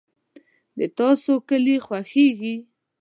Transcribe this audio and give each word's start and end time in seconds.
د 0.77 0.79
تاسو 0.99 1.33
کلي 1.49 1.77
خوښیږي؟ 1.85 2.55